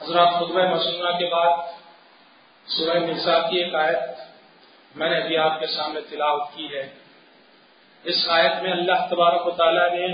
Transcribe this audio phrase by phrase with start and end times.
[0.00, 1.52] हजरात खुतबा मसूना के बाद
[2.66, 4.22] सूरह निसा की एक आयत
[4.94, 6.82] मैंने अभी आपके सामने तिलावत की है
[8.04, 10.08] इस आयत में अल्लाह तबारक ताला ने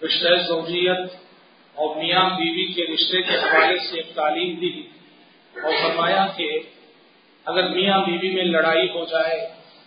[0.00, 1.18] रिश्ते जोजियत
[1.76, 4.72] और मियाँ बीवी के रिश्ते के हवाले से एक तालीम दी
[5.54, 6.48] और फरमाया कि
[7.45, 9.37] अगर मियाँ बीवी में लड़ाई हो जाए,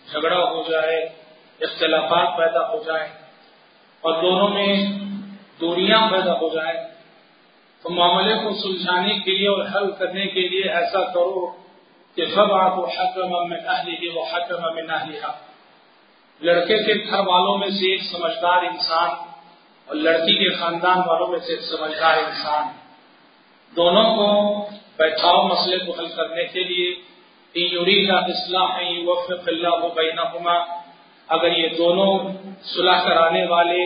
[0.07, 0.97] झगड़ा हो जाए,
[1.59, 3.07] इख्तलाफात पैदा हो जाए,
[4.03, 5.05] और दोनों में
[5.59, 6.73] दूरियाँ पैदा हो जाए
[7.85, 11.41] तो मामले को सुलझाने के लिए और हल करने के लिए ऐसा करो
[12.17, 15.31] कि सब आप हकम में अहली व हकम में नहलिहा
[16.41, 19.09] लड़के के घर वालों में से एक समझदार इंसान
[19.87, 22.73] और लड़की के खानदान वालों में से एक समझदार इंसान।
[23.73, 24.27] दोनों को
[24.99, 26.91] बैठाओ मसले को हल करने के लिए
[29.89, 30.55] बैनहुमा
[31.29, 33.85] अगर ये दोनों सुलह कराने वाले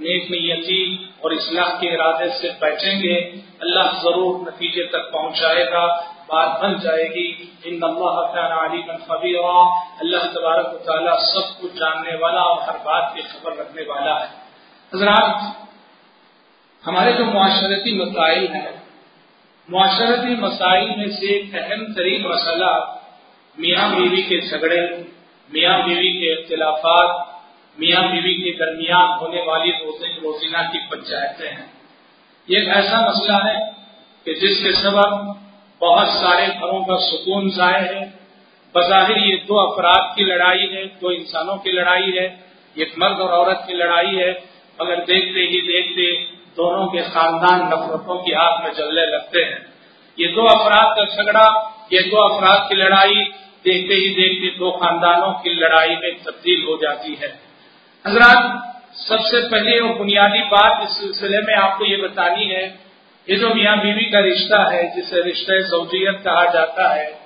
[0.00, 3.14] नेक नियति और इस्लाह के इरादे से बैठेंगे,
[3.62, 5.86] अल्लाह ज़रूर नतीजे तक पहुंचाएगा,
[6.32, 9.58] बात बन जाएगी। इन अल्लाह खबीरा।
[10.00, 14.28] अल्लाह तबारक ताला सब कुछ जानने वाला और हर बात की खबर रखने वाला है।
[14.94, 15.66] हजरात,
[16.84, 18.82] हमारे जो मुआशरती मसाइल हैं,
[19.70, 22.96] मुआशरती मसाइल में से एक अहम तरीन मसला
[23.60, 24.80] मियाँ बीवी के झगड़े,
[25.50, 27.26] मियाँ बीवी के इख्तलाफात,
[27.80, 31.72] मियाँ बीवी के दरमियान होने वाली रोज़े रोजीना की पंचायतें हैं।
[32.48, 33.58] ये एक ऐसा मसला है
[34.26, 35.36] कि जिसके सबब
[35.80, 38.20] बहुत सारे घरों का सुकून जाए है।
[38.74, 42.44] बजाहिर ये दो अफराद की लड़ाई है, दो इंसानों की लड़ाई है,
[42.78, 44.30] एक मर्द और औरत की लड़ाई है।
[44.82, 46.12] मगर देखते ही देखते
[46.56, 49.66] दोनों के खानदान नफरतों की आग में जलने लगते हैं।
[50.18, 51.46] ये दो अफराद का झगड़ा,
[51.92, 53.24] ये दो अफराद की लड़ाई
[53.64, 57.28] देखते ही देखते दो खानदानों की लड़ाई में तब्दील हो जाती है।
[58.06, 58.66] हजरात,
[58.96, 62.64] सबसे पहले और बुनियादी बात इस सिलसिले में आपको ये बतानी है,
[63.28, 67.18] ये जो मियाँ बीवी का रिश्ता है, जिसे रिश्ते सऊदियत कहा जाता है,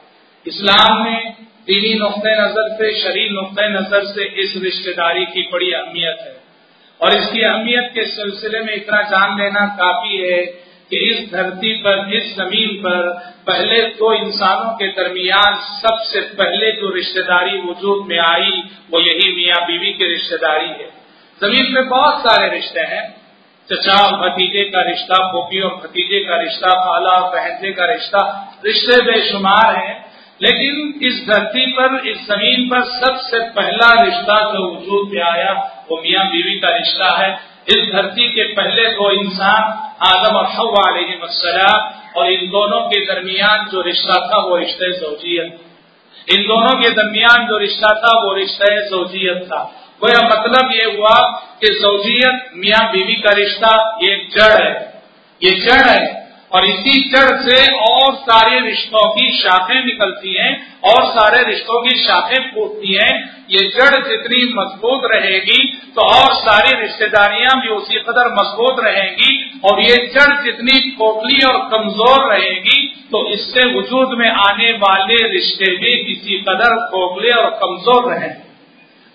[0.46, 1.32] इस्लाम में
[1.66, 6.36] दीनी नुक़ नज़र से शरी नुक़ नज़र से इस रिश्तेदारी की बड़ी अहमियत है।
[7.00, 12.14] और इसकी अहमियत के सिलसिले में इतना जान लेना काफ़ी है कि इस धरती पर,
[12.14, 13.12] इस ज़मीन पर
[13.46, 19.66] पहले दो इंसानों के दरमियान सबसे पहले जो रिश्तेदारी वजूद में आई, वो यही मियाँ
[19.66, 21.04] बीवी की रिश्तेदारी है।
[21.44, 23.24] ज़मीन में बहुत सारे रिश्ते हैं।
[23.72, 29.04] चचा भतीजे का रिश्ता पोपी और भतीजे का रिश्ता, खाला और बहनजे का रिश्ता, रिश्ते
[29.04, 30.04] बेशुमार हैं।
[30.42, 35.96] लेकिन इस धरती पर, इस ज़मीन पर सबसे पहला रिश्ता जो वजूद में आया, वो
[35.96, 39.62] मियाँ बीवी का रिश्ता है। इस धरती के पहले दो इंसान,
[40.08, 40.90] आदम और हवा
[42.16, 45.60] और इन दोनों के दरमियान जो रिश्ता था, वो रिश्ते जोजियत।
[46.36, 51.42] इन दोनों के दरमियान जो रिश्ता था, वो रिश्ते जोजियत था। गोया मतलब ये हुआ
[51.60, 55.02] कि जोजियत मियाँ बीवी का रिश्ता, ये जड़ है।
[55.42, 56.23] ये जड़ है।
[56.54, 60.52] और इसी जड़ से और सारे रिश्तों की शाखें निकलती हैं,
[60.84, 63.14] और सारे रिश्तों की शाखें फूटती हैं।
[63.50, 65.62] ये जड़ जितनी मज़बूत रहेगी
[65.96, 69.32] तो और सारी रिश्तेदारियाँ भी उसी कदर मज़बूत रहेंगी,
[69.64, 72.78] और ये जड़ जितनी खोखली और कमज़ोर रहेगी
[73.10, 78.42] तो इससे वजूद में आने वाले रिश्ते भी किसी कदर खोखले और कमज़ोर रहेंगे।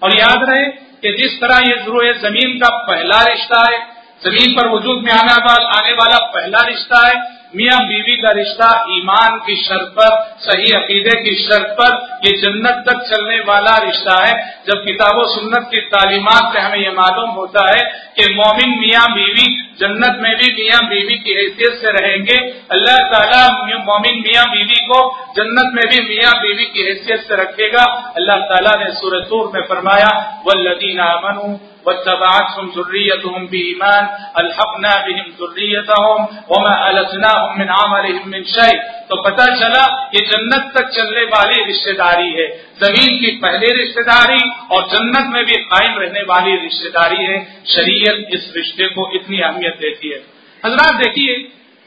[0.02, 0.68] और याद रहे
[1.02, 3.78] कि जिस तरह ये ज़रूर ज़मीन का पहला रिश्ता है
[4.24, 7.18] ज़मीन पर वजूद में आने वाला आने वाला पहला रिश्ता है।
[7.56, 11.94] मियाँ बीवी का रिश्ता ईमान की शर्त पर, सही अकीदे की शर्त पर
[12.26, 14.34] ये जन्नत तक चलने वाला रिश्ता है।
[14.68, 17.80] जब किताबों सुन्नत की तालीमत से हमें यह मालूम होता है
[18.18, 19.48] कि मोमिन मियाँ बीवी
[19.80, 22.38] जन्नत में भी मियाँ बीवी की हैसियत से रहेंगे।
[22.72, 23.42] अल्लाह ताला
[23.86, 25.00] मोमिन मियाँ बीवी को
[25.38, 27.84] जन्नत में भी मियाँ बीवी की हैसियत से रखेगा।
[28.18, 30.12] अल्लाह ताला ने सूरतूर में फरमाया,
[30.48, 34.08] वल्लदीन आमनू वत्तबाअतहुम ज़ुर्रिय्यतुहुम बीईमान
[34.40, 38.72] अलहकना बिहिम ज़ुर्रियतहुम वमा अलसनाहुम मिन अमलिहिम मिन शै
[39.10, 39.84] तो पता चला
[40.16, 42.48] ये जन्नत तक चलने वाली रिश्तेदारी है
[42.82, 44.42] ज़मीन की पहली रिश्तेदारी
[44.72, 47.40] और जन्नत में भी कायम रहने वाली रिश्तेदारी है
[47.70, 50.20] शरीयत इस रिश्ते को इतनी अहमियत देती है
[50.64, 51.40] हजरात देखिए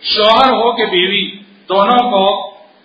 [0.03, 1.23] शोहर हो के बीवी
[1.69, 2.25] दोनों को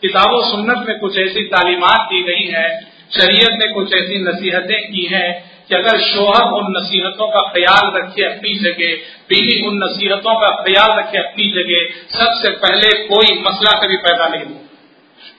[0.03, 2.67] किताबों सुन्नत में कुछ ऐसी तालीमत दी गई है
[3.11, 5.29] शरीयत ने कुछ ऐसी नसीहतें की हैं
[5.69, 8.93] कि अगर शोहर उन नसीहतों का ख्याल रखे अपनी जगह,
[9.29, 11.81] बीवी उन नसीहतों का ख्याल रखे अपनी जगह,
[12.19, 14.63] सबसे पहले कोई मसला कभी पैदा नहीं होगा।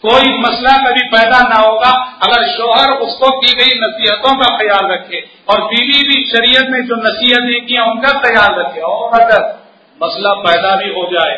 [0.03, 1.91] कोई मसला कभी पैदा ना होगा
[2.23, 6.97] अगर शोहर उसको की गई नसीहतों का ख्याल रखे और बीवी भी शरीयत में जो
[6.97, 9.43] नसीहतें की उनका ख्याल रखे। और अगर
[10.03, 11.37] मसला पैदा भी हो जाए,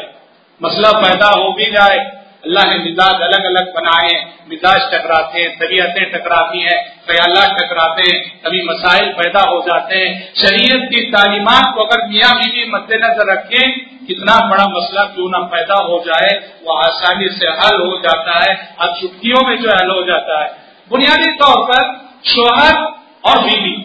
[0.63, 4.13] मसला पैदा हो भी जाए अल्लाह ने मिजाज अलग अलग बनाए
[4.49, 10.33] मिजाज टकराते हैं, तबीयतें टकराती हैं ख्याल टकराते हैं, कभी मसाइल पैदा हो जाते हैं।
[10.35, 13.71] शरीयत की तालीमत को अगर मियाँ बीवी मद्देनजर रखें,
[14.07, 16.31] कितना बड़ा मसला क्यों ना पैदा हो जाए,
[16.65, 20.49] वो आसानी से हल हो जाता है अब छुट्टियों में जो हल हो जाता है।
[20.91, 21.83] बुनियादी तौर पर
[22.27, 22.83] शोहर
[23.25, 23.77] और बीवी।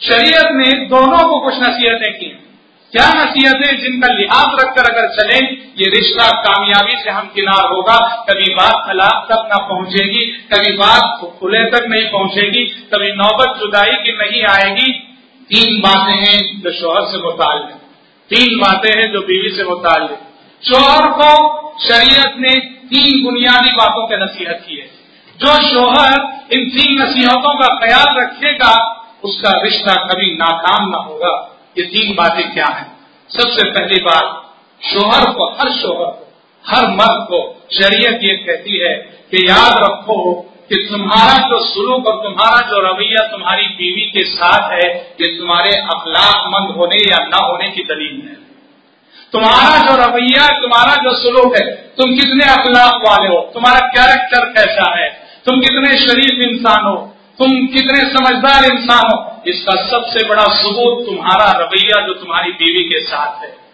[0.00, 2.47] शरीयत ने दोनों को कुछ नसीहतें की।
[2.92, 8.54] क्या नसीहतें जिनका लिहाज रखकर अगर चले, ये रिश्ता कामयाबी से हम किनार होगा। कभी
[8.54, 10.24] बात तलाक तक न पहुंचेगी,
[10.54, 14.92] कभी बात खुले तक नहीं पहुंचेगी, कभी नौबत जुदाई की नहीं आएगी।
[15.50, 17.58] तीन बातें हैं जो शोहर से मुताल
[18.30, 20.08] तीन बातें हैं जो बीवी से मुताल
[20.62, 21.30] शोहर को
[21.88, 24.86] शरीयत ने तीन बुनियादी बातों की नसीहत की है।
[25.38, 26.12] जो शोहर
[26.52, 28.74] इन तीन नसीहतों का ख्याल रखेगा,
[29.24, 32.96] उसका रिश्ता कभी नाकाम न होगा। ये तीन बातें क्या हैं?
[33.28, 34.54] सबसे पहली बात,
[34.84, 36.32] शोहर को, हर शोहर को,
[36.66, 38.94] हर मर्द को शरीयत ये कहती है
[39.30, 44.72] कि याद रखो कि तुम्हारा जो सुलूक और तुम्हारा जो रवैया तुम्हारी बीवी के साथ
[44.72, 48.48] है, ये तुम्हारे अखलाक मंद होने या न होने की दलील है।
[49.32, 53.50] तुम्हारा जो रवैया, तुम्हारा जो सुलूक है, तुम कितने अखलाक वाले हो?
[53.54, 55.08] तुम्हारा कैरेक्टर कैसा है?
[55.46, 57.16] तुम कितने शरीफ इंसान हो?
[57.38, 59.27] तुम कितने समझदार इंसान हो?
[59.46, 63.68] इसका सबसे बड़ा सबूत तुम्हारा रवैया जो तुम्हारी बीवी के साथ है।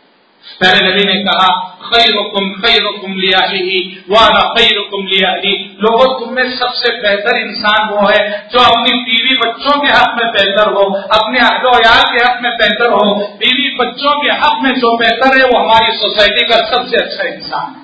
[0.60, 1.46] पहले नबी ने कहा
[1.84, 7.36] खई रुकुम खई रुकुम लिया ही वाला खई रुकुम लिया ही लोगों तुम्हें सबसे बेहतर
[7.36, 10.84] इंसान वो है जो अपनी बीवी बच्चों के हक में बेहतर हो,
[11.20, 15.44] अपने अहलोयाल के हक में बेहतर हो। बीवी बच्चों के हक में जो बेहतर है,
[15.44, 17.83] वो हमारी सोसाइटी का सबसे अच्छा इंसान है।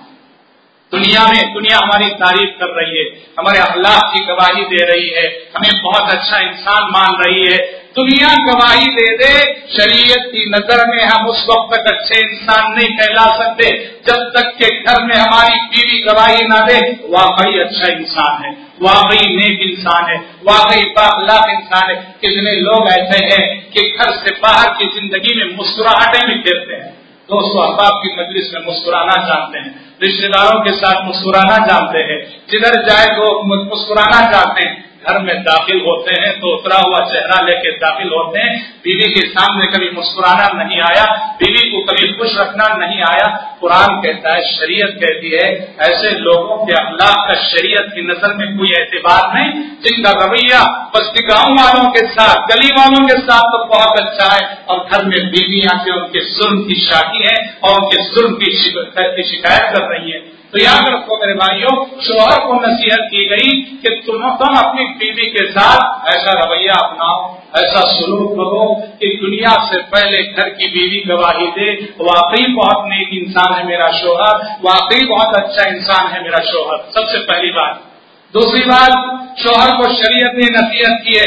[0.93, 3.05] दुनिया में, दुनिया हमारी तारीफ़ कर रही है,
[3.39, 7.59] हमारे अखलाक की गवाही दे रही है, हमें बहुत अच्छा इंसान मान रही है।
[7.97, 9.31] दुनिया गवाही दे दे,
[9.79, 13.71] शरीयत की नज़र में हम उस वक्त तक अच्छे इंसान नहीं कहला सकते,
[14.07, 19.35] जब तक के घर में हमारी बीवी गवाही ना दे, वाकई अच्छा इंसान है, वाकई
[19.37, 24.69] नेक इंसान है, वाकई बाखलाक इंसान है। कितने लोग ऐसे हैं कि घर से बाहर
[24.69, 27.00] की ज़िंदगी में मुस्कुराहटें भी फिरते हैं।
[27.31, 32.21] दोस्तों अहबाब की मजलिस में मुस्कुराना जानते हैं, रिश्तेदारों के साथ मुस्कुराना जानते हैं,
[32.51, 33.27] जिधर जाए तो
[33.71, 38.41] मुस्कुराना चाहते हैं। घर में दाखिल होते हैं तो उतरा हुआ चेहरा लेके दाखिल होते
[38.41, 41.05] हैं। बीवी के सामने कभी मुस्कुराना नहीं आया,
[41.37, 43.27] बीवी को कभी खुश रखना नहीं आया।
[43.61, 45.49] कुरान कहता है, शरीयत कहती है,
[45.81, 50.61] ऐसे लोगों के अखलाक का शरीयत की नज़र में कोई एतबार नहीं। जिनका रवैया
[50.95, 55.05] बस गाँव वालों के साथ, गली वालों के साथ तो बहुत अच्छा है। और घर
[55.05, 60.13] में बीवियाँ के उनके जुर्म की शादी है, और उनके जुर्म की शिकायत कर रही
[60.13, 63.51] है। तो याद रखो मेरे भाइयों शोहर को नसीहत की गई
[63.83, 67.21] कि तुम तुम अपनी बीवी के साथ ऐसा रवैया अपनाओ,
[67.57, 68.65] ऐसा सुलूक करो
[69.01, 71.69] कि दुनिया से पहले घर की बीवी गवाही दे।
[72.01, 77.19] वाकई बहुत नेक इंसान है मेरा शोहर, वाकई बहुत अच्छा इंसान है मेरा शोहर, सबसे
[77.19, 77.87] पहली बात।
[78.35, 78.93] दूसरी बात,
[79.39, 81.27] शोहर को शरीयत ने नसीहत की है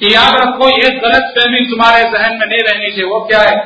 [0.00, 3.56] कि याद रखो, ये गलत फहमी तुम्हारे जहन में नहीं रहनी चाहिए। वो क्या है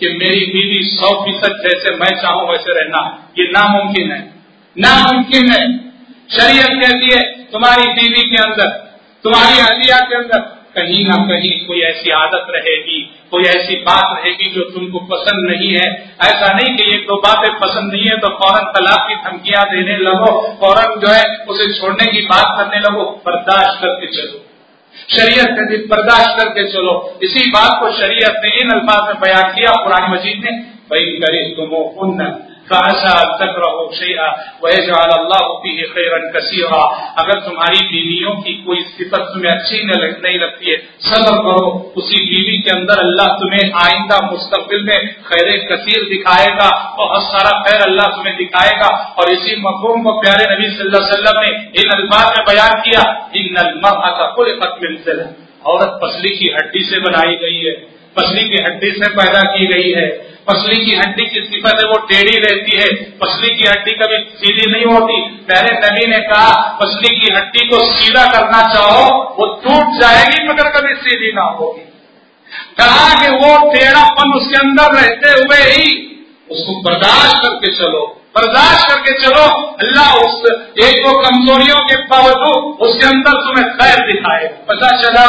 [0.00, 3.00] कि मेरी बीवी सौ फ़ीसद जैसे मैं चाहूँ वैसे रहना,
[3.38, 4.37] ये नामुमकिन है।
[4.78, 5.62] नामुमकिन है।
[6.30, 8.68] शरीयत कहती है, तुम्हारी बीवी के अंदर,
[9.24, 10.40] तुम्हारी अलिया के अंदर
[10.76, 12.98] कहीं ना कहीं कोई ऐसी आदत रहेगी,
[13.30, 15.86] कोई ऐसी बात रहेगी जो तुमको पसंद नहीं है।
[16.22, 19.96] ऐसा नहीं कि एक दो बातें पसंद नहीं है तो फ़ौरन तलाक की धमकियाँ देने
[19.98, 20.30] लगो,
[20.60, 24.44] फ़ौरन जो है उसे छोड़ने की बात करने लगो, बर्दाश्त करके चलो।
[25.16, 29.72] शरीयत ने बर्दाश्त करके चलो। इसी बात को शरीयत ने इन अल्फाज में बयान किया
[29.84, 30.52] पुरानी मजीद ने
[30.90, 32.16] भाई करे तुम
[36.08, 36.80] उन्न कसीरा
[37.18, 42.58] अगर तुम्हारी बीवियों की कोई सिफत तुम्हें अच्छी नहीं लगती है सब्र करो उसी बीवी
[42.58, 48.36] के अंदर अल्लाह तुम्हें आइंदा मुस्तबिल में खैर कसीर दिखाएगा बहुत सारा खैर अल्लाह तुम्हें
[48.36, 53.56] दिखाएगा और इसी मफहूम को प्यारे नबी वसल्लम ने इन अल्फाज में बयान किया इन
[54.34, 54.56] कुल
[55.66, 57.72] औरत पसली की हड्डी से बनाई गई है
[58.16, 61.96] पसली की हड्डी से पैदा की गई है पसली की हड्डी की सिफत है वो
[62.06, 66.52] टेढ़ी रहती है। पसली की हड्डी कभी सीधी नहीं होती। पहले नबी ने कहा
[66.82, 69.04] पसली की हड्डी को सीधा करना चाहो,
[69.38, 71.84] वो टूट जाएगी मगर कभी सीधी ना होगी।
[72.78, 75.90] कहा कि वो टेढ़ापन उसके अंदर रहते हुए ही
[76.50, 78.04] उसको बर्दाश्त करके चलो।
[78.36, 79.44] बर्दाश्त करके चलो।
[79.80, 80.42] अल्लाह उस
[80.80, 85.26] एक दो कमजोरियों के बावजूद उसके अंदर तुम्हें खैर दिखाए। पता चला,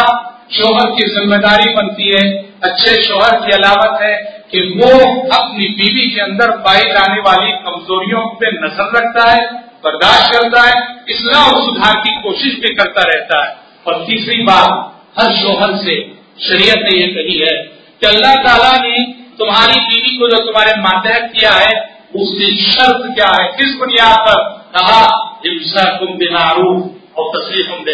[0.51, 2.27] शोहर की ज़िम्मेदारी बनती है।
[2.63, 8.21] अच्छे शोहर की अलावत है। कि वो अपनी बीवी के अंदर पाई जाने वाली कमजोरियों
[8.35, 9.53] पे नज़र रखता है,
[9.85, 13.55] बर्दाश्त करता है इसलाह और सुधार की कोशिश भी करता रहता है।
[13.87, 17.63] और तीसरी बात, हर शोहर से शरीयत ने यह कही है
[18.01, 23.41] कि अल्लाह ताला ने तुम्हारी बीवी को जो तुम्हारे मातहत किया है, उसकी शर्त क्या
[23.41, 23.47] है?
[23.47, 24.59] किस बुनियाद पर?
[24.77, 25.01] कहा
[25.45, 27.85] हिंसा तुम बिनारू और तस्वीर तुम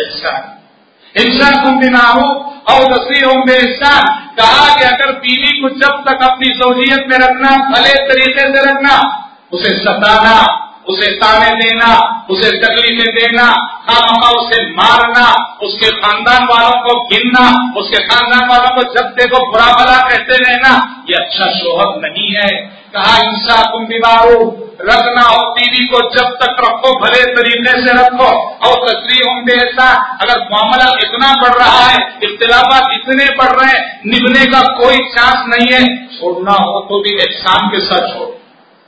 [1.18, 2.28] हिंसा तुम बिनारू
[2.74, 7.90] और तस्वीर बेहसान कहा कि अगर बीवी को जब तक अपनी सहूलियत में रखना, भले
[7.90, 11.94] तरीके से रखना, उसे सताना, उसे ताने देना,
[12.30, 13.52] उसे तकलीफें देना,
[13.90, 19.66] खामखा उसे मारना, उसके खानदान वालों को गिनना, उसके खानदान वालों को जब देखो बुरा
[19.66, 22.50] भला कहते रहना, ये अच्छा शोहर नहीं है।
[22.94, 28.28] कहा इंसा तुम बीमारू रखना हो बीवी को जब तक रखो, भले तरीके से रखो।
[28.66, 29.86] और तस्वीर हम ऐसा,
[30.22, 35.46] अगर मामला इतना बढ़ रहा है इख्तलाफात इतने बढ़ रहे हैं, निभने का कोई चांस
[35.50, 35.84] नहीं है,
[36.18, 38.28] छोड़ना हो तो भी एहसान के साथ छोड़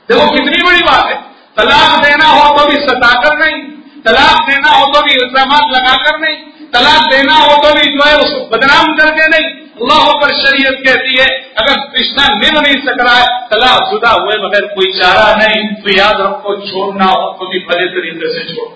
[0.08, 1.16] देखो कितनी बड़ी बात है।
[1.56, 3.62] तलाक देना हो तो भी सताकर नहीं,
[4.02, 6.36] तलाक देना हो तो भी इल्ज़ाम लगाकर नहीं।
[6.72, 9.48] तलाक देना हो तो भी जो है उसको बदनाम करके नहीं।
[9.78, 11.26] अल्लाह पर शरीयत कहती है,
[11.58, 15.96] अगर रिश्ता मिल नहीं सक रहा है, तलाक जुदा हुए मगर कोई चारा नहीं तो
[15.96, 18.74] याद रखो, छोड़ना हो तो भी भले तरीके से छोड़ो।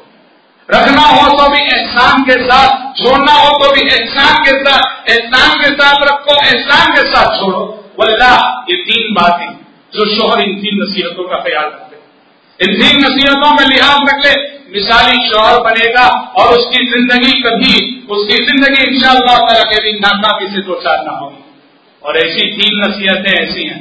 [0.68, 5.58] रखना हो तो भी एहसान के साथ, छोड़ना हो तो भी एहसान के साथ, एहसान
[5.61, 7.64] के साथ रखो, एहसान के साथ छोड़ो।
[8.00, 8.32] वल्ला,
[8.70, 9.50] ये तीन बातें,
[9.94, 11.90] जो शोहर इन तीन नसीहतों का ख्याल रखते
[12.61, 14.32] इन तीन नसीहतों में लिहाज रख ले
[14.74, 16.04] मिसाली शोहर बनेगा
[16.38, 17.74] और उसकी ज़िंदगी कभी,
[18.10, 21.42] उसकी ज़िंदगी इंशाअल्लाह ताला के दिन नाकामी से दो चार ना होगी
[22.02, 23.80] और ऐसी तीन नसीहतें ऐसी हैं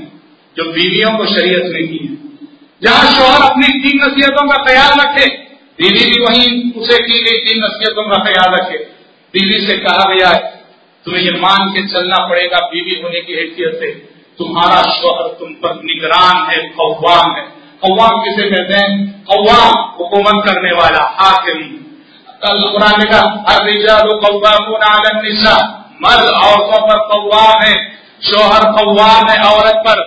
[0.57, 2.15] जो बीवियों को शरीयत ने की है।
[2.81, 5.27] जहाँ शोहर अपनी तीन नसीहतों का ख्याल रखे,
[5.79, 6.45] बीवी भी वही
[6.81, 8.77] उसे की गई तीन नसीहतों का ख्याल रखे।
[9.33, 10.39] बीवी से कहा गया है,
[11.05, 13.91] तुम्हें ये मान के चलना पड़ेगा, बीवी होने की हैसियत से।
[14.39, 17.45] तुम्हारा शोहर तुम पर निगरान है खौवान है।
[17.83, 19.23] कौवाम किसे कहते हैं?
[19.23, 21.61] कौवाम हुकूमत करने वाला, हाकिम।
[22.43, 25.55] कुरान ने कहा, अर्रिजालु कौवामुन अलन निसा
[26.03, 27.75] मर्द औरतों पर कौवाम है,
[28.23, 29.99] शोहर कौवाम है औरत पर।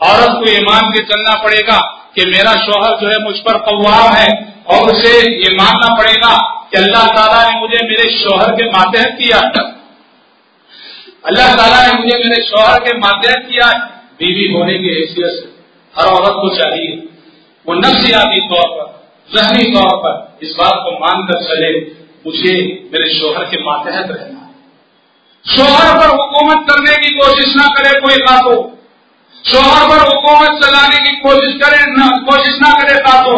[0.00, 1.78] औरत को ये मान के चलना पड़ेगा
[2.14, 4.28] कि मेरा शोहर जो है मुझ पर कौवाम है,
[4.70, 6.32] और उसे ये मानना पड़ेगा
[6.70, 9.38] कि अल्लाह ताला ने मुझे मेरे शोहर के मातहत किया।
[11.26, 13.70] अल्लाह ताला ने मुझे मेरे शोहर के मातहत किया।
[14.20, 17.07] बीवी होने की हैसियत से हर औरत को चाहिए।
[17.68, 18.86] वो नफ्सियाती तौर पर
[19.28, 21.72] जहनी तौर पर इस बात को मानकर चले
[22.26, 22.54] मुझे
[22.92, 28.16] मेरे शोहर के मातहत रहना है। शोहर पर हुकूमत करने की कोशिश ना करे कोई
[28.22, 28.56] खातो
[29.44, 33.36] शोहर पर हुकूमत चलाने की कोशिश करे न, कोशिश ना करे खातो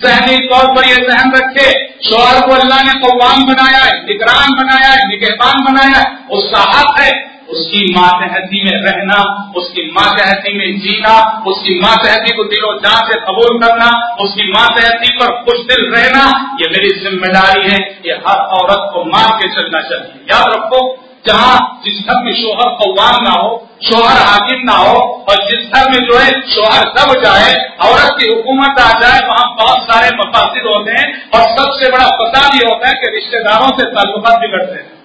[0.00, 1.68] जहनी तौर पर यह जहन रखे
[2.08, 7.00] शोहर को अल्लाह ने कौवाम बनाया है निगरान बनाया है निगहबान बनाया है उसका हक
[7.00, 7.10] है।
[7.50, 13.58] उसकी मातहती में रहना, उसकी मातहती में जीना, उसकी मातहती को दिलो जान से कबूल
[13.58, 19.04] करना, उसकी मातहती पर खुश दिल रहना, ये मेरी ज़िम्मेदारी है ये हर औरत को
[19.04, 24.16] मान के चलना चाहिए। याद रखो, जहाँ जिस घर में शोहर कौवान ना हो, शोहर
[24.18, 28.80] हाकिम ना हो, और जिस घर में जो है शोहर दब जाए, औरत की हुकूमत
[28.80, 32.94] आ जाए, वहाँ बहुत सारे मफासिद होते हैं, और सबसे बड़ा पता भी होता है
[32.94, 34.97] कि रिश्तेदारों से ताल्लुकात बिगड़ते हैं।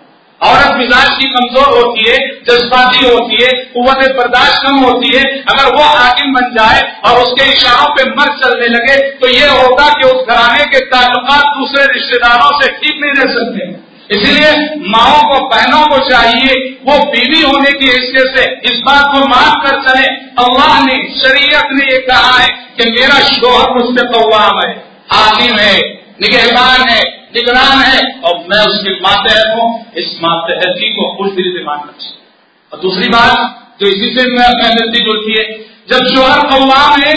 [0.44, 2.16] औरत मिजाज की कमज़ोर होती है,
[2.48, 7.52] जज्बाती होती है कुत बर्दाश्त कम होती है, अगर वो हाकिम बन जाए और उसके
[7.52, 12.52] इशारों पे मर चलने लगे तो ये होगा कि उस घराने के ताल्लुकात दूसरे रिश्तेदारों
[12.60, 13.72] से ठीक नहीं रह सकते।
[14.12, 14.50] इसलिए
[14.90, 16.56] माओ को, बहनों को चाहिए,
[16.88, 20.08] वो बीवी होने की हैसियत से इस बात को मान कर चले।
[20.42, 22.48] अल्लाह ने, शरीयत ने ये कहा है
[22.78, 24.72] कि मेरा शोहर मुझसे कौवाम है।
[25.12, 25.78] हाकिम है
[26.22, 27.02] निगहबान है
[27.36, 32.20] निगरान है और मैं उसके मातहत हूँ इस मातहती को दिल से मानना चाहिए।
[32.72, 33.38] और दूसरी बात,
[33.80, 35.46] जो इसी से मिलती जुलती है,
[35.90, 37.16] जब शोहर कौवाम है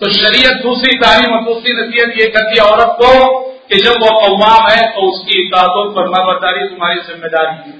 [0.00, 3.10] तो शरीयत दूसरी तारीम और दूसरी नसीहत ये करती है औरत को,
[3.68, 7.74] कि जब वो कौवाम है तो उसकी इतादों पर मबरदारी तुम्हारी ज़िम्मेदारी है।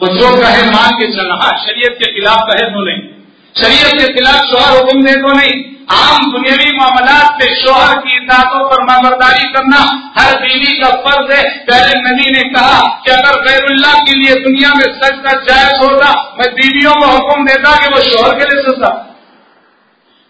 [0.00, 3.00] वो जो कहे मान के चलना। हाँ शरीयत के खिलाफ कहे तो नहीं।
[3.58, 5.56] शरीयत के खिलाफ शोहर हुक्म दे तो नहीं।
[5.92, 9.78] आम दुनियावी मामला में शोहर की इतादों पर मबरदारी करना
[10.18, 14.68] हर बीवी का फ़र्ज़ है। पहले नबी ने कहा कि अगर गैरुल्लाह के लिए दुनिया
[14.68, 18.92] में सजदा जायज़ होता, मैं बीवियों को हुक्म देता कि वो शोहर के लिए सजदा।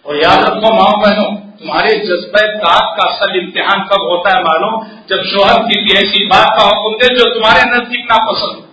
[0.07, 4.81] और याद रखो माओ बहनों, तुम्हारे जज्बे तात का असल इम्तिहान कब होता है मालूम?
[5.11, 8.68] जब शोहर किसी ऐसी बात का हुक्म दे जो तुम्हारे नज़दीक ना पसंद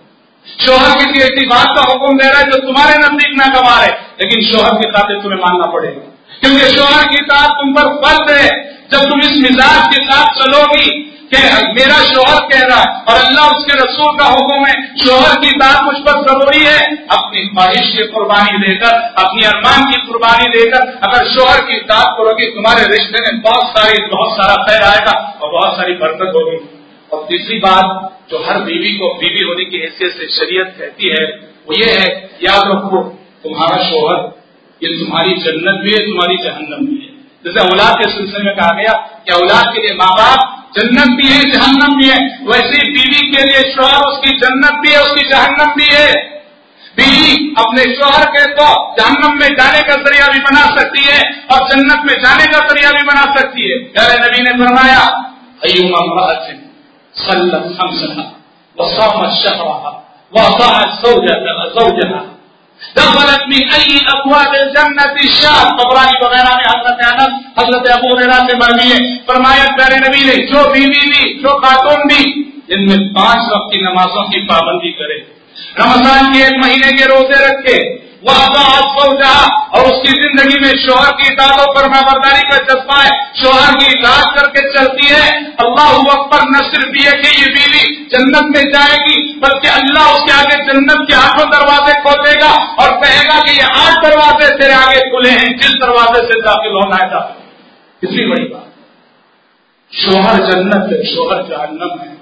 [0.60, 3.90] शोहर किसी ऐसी बात का हुक्म दे रहा है जो तुम्हारे नज़दीक ना कमा रहे
[4.20, 8.48] लेकिन शोहर की खातिर तुम्हें मानना पड़ेगा। क्योंकि शोहर की तात तुम पर फ़र्ज़ है।
[8.90, 10.90] जब तुम इस मिजाज के साथ चलोगी
[11.32, 11.38] कि
[11.76, 15.82] मेरा शोहर कह रहा है और अल्लाह उसके रसूल का हुक्म है शोहर की बात
[15.82, 16.78] मुझ पर ज़रूरी है।
[17.12, 22.46] अपनी ख्वाहिश की कुर्बानी देकर, अपनी अरमान की कुर्बानी देकर, अगर शोहर की बात करोगी
[22.52, 26.75] तुम्हारे रिश्ते में बहुत सारी, बहुत सारा खैर आएगा और बहुत सारी बरकत होगी।
[27.12, 31.24] और तीसरी बात जो हर बीवी को, बीवी होने की हैसियत से, शरीयत कहती है,
[31.68, 33.02] वो ये है, याद रखो,
[33.42, 34.42] तुम्हारा शोहर,
[34.82, 38.70] ये तुम्हारी जन्नत भी है, तुम्हारी जहन्नम भी है। जैसे औलाद के सिलसिले में कहा
[38.70, 38.92] गया
[39.26, 43.42] कि औलाद के लिए माँ बाप जन्नत भी है, जहन्नम भी है। वैसे बीवी के
[43.42, 46.36] लिए शोहर, उसकी जन्नत भी है, उसकी जहन्नम भी है।
[46.96, 51.68] बीवी अपने शोहर के तो जहन्नम में जाने का ज़रिया भी बना सकती है और
[51.68, 53.78] जन्नत में जाने का ज़रिया भी बना सकती है।
[54.20, 55.00] नबी ने फरमाया
[55.64, 55.98] अयुमा
[57.16, 58.24] सल्लत हमसहा
[58.76, 59.92] वसामत शहवा
[60.32, 62.24] वसाहत सौजहा
[62.96, 68.56] दखलत मिन अई अबवाब जन्नत शाह बबरानी वगैरह में हज़रत अनस हज़रत अबू हुरैरा से
[68.58, 68.98] मरवी है
[69.28, 72.20] फरमाया प्यारे नबी ने जो बीवी भी जो खातून भी
[72.76, 75.18] इनमें पाँच वक्त की नमाजों की पाबंदी करे
[75.80, 77.40] रमज़ान के एक महीने के रोज़े
[78.24, 83.10] रखे और उसकी ज़िंदगी में शोहर की इतादों पर माबरदारी का जज्बा है।
[83.42, 88.56] शोहर की इलाज करके चलती है। अल्लाह अकबर न सिर्फ़ ये कि ये बीवी जन्नत
[88.56, 92.50] में जाएगी, बल्कि अल्लाह उसके आगे जन्नत के आठों दरवाजे खोलेगा
[92.80, 96.96] और कहेगा कि ये आठ दरवाजे तेरे आगे खुले हैं, जिस दरवाजे से दाखिल होना
[96.96, 98.72] है दाखिल। इतनी बड़ी बात।
[99.92, 102.14] शोहर जन्नत है, शोहर जहन्नम है।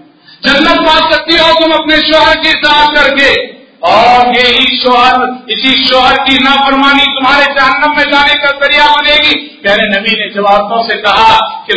[0.45, 5.17] जन्नत पा सकती हो तुम अपने शोहर की इताद करके। और यही शोहर
[5.51, 10.79] इसी शोहर की नाफरमानी तुम्हारे जहन्नम में जाने का ज़रिया बनेगी। प्यारे नबी ने जवाबों
[10.85, 11.35] से कहा
[11.67, 11.77] कि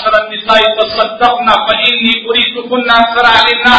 [0.00, 3.78] शरण निसाई तसदकना फइन्नी पूरी तुकुन्ना सरालिना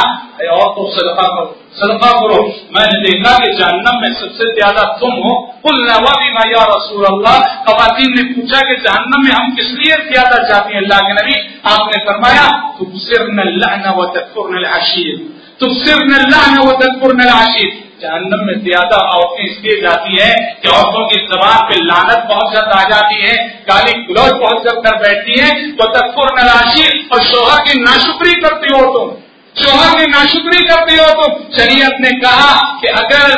[0.56, 2.40] और तो सदका करो सदका करो।
[2.76, 6.14] मैंने देखा कि जहन्नम में सबसे ज़्यादा तुम हो। कुल नवा
[6.48, 10.82] या रसूल अल्लाह खवातीन ने पूछा कि जहन्नम में हम किस लिए ज़्यादा चाहते हैं?
[10.82, 12.46] अल्लाह के नबी आपने फरमाया
[12.80, 15.16] तुम सिर्फ़ न व तकफुर अशीर
[15.60, 16.18] तो सिर्फ़ ने
[16.60, 17.68] वो तत्पुर नलाशी
[18.02, 20.32] जहन्नम में ज़्यादा औरतें इसलिए जाती है
[20.64, 23.36] कि औरतों की जबान पे लानत बहुत ज़्यादा आ जाती है,
[23.70, 28.74] गाली गुलौज बहुत जब कर बैठती है तो तत्पुर नलाशी और शोहर की नाशुक्री करती
[28.74, 29.14] हो तुम।
[29.56, 33.38] शोहर की नाशुक्री करती हो तुम। शरीयत ने कहा कि अगर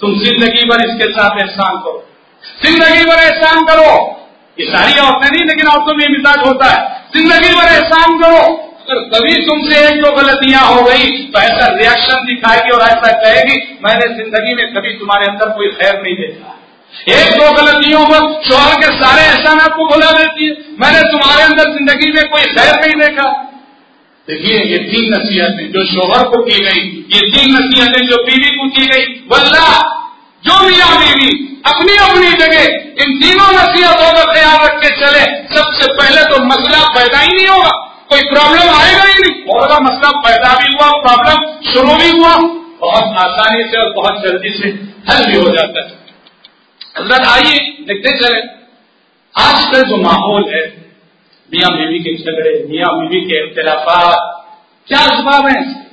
[0.00, 2.04] तुम ज़िंदगी भर इसके साथ एहसान करो,
[2.62, 3.90] ज़िंदगी भर एहसान करो।
[4.56, 6.78] ये सारी औरतें नहीं, लेकिन औरतों में मिजाज होता है।
[7.14, 8.44] ज़िंदगी भर एहसान करो।
[8.86, 13.56] अगर कभी तुमसे एक दो गलतियाँ हो गई तो ऐसा रिएक्शन दिखाएगी और ऐसा कहेगी,
[13.84, 16.52] मैंने ज़िंदगी में कभी तुम्हारे अंदर कोई खैर नहीं देखा।
[17.12, 21.72] एक दो गलतियों पर शोहर के सारे एहसान आपको भुला देती है। मैंने तुम्हारे अंदर
[21.72, 23.26] ज़िंदगी में कोई खैर नहीं देखा।
[24.28, 28.68] देखिए, ये तीन नसीहतें जो शोहर को की गई, ये तीन नसीहतें जो बीवी को
[28.70, 29.66] की गई वल्ला
[30.44, 31.30] जो मियाँ बीवी,
[31.66, 32.62] अपनी अपनी जगह,
[33.02, 37.46] इन तीनों नसीहतों का ख्याल रख के चले। सबसे पहले तो मसला पैदा ही नहीं
[37.48, 37.74] होगा।
[38.10, 42.36] कोई प्रॉब्लम आएगा ही नहीं। बहुत होगा मसला पैदा भी हुआ प्रॉब्लम शुरू भी हुआ,
[42.80, 44.68] बहुत आसानी से और बहुत जल्दी से
[45.08, 46.04] हल भी हो जाता है।
[46.98, 48.40] हज़रत आइए देखते चले।
[49.34, 50.62] आजकल जो माहौल है,
[51.52, 54.46] मियाँ बीवी के झगड़े, मियाँ बीवी के इख्तलाफात,
[54.88, 55.86] क्या जवाब है?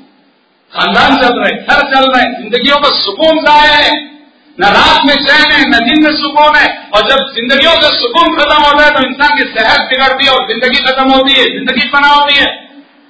[0.74, 4.13] खानदान चल रहे घर चल रहे जिंदगियों का सुकून जाए है।
[4.58, 8.36] न रात में चैन है न दिन में सुकून है और जब जिंदगियों का सुकून
[8.38, 11.90] खत्म होता है तो इंसान की सेहत बिगड़ती है और ज़िंदगी खत्म होती है, ज़िंदगी
[11.90, 12.46] बना होती है।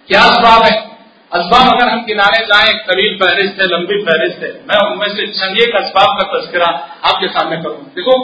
[0.09, 0.93] क्या असबाब है?
[1.31, 5.57] असबाब अगर हम किनारे जाए तवील फहरिस्त है, लंबी फहरिस्त है। मैं उनमें से चंद
[5.57, 6.67] एक असबाब का तस्करा
[7.05, 8.15] आपके सामने करूँ। देखो,